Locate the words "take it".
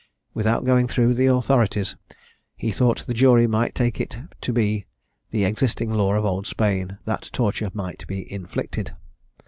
3.75-4.17